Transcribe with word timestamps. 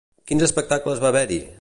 Quins 0.31 0.45
espectacles 0.47 1.05
va 1.05 1.15
haver-hi? 1.15 1.41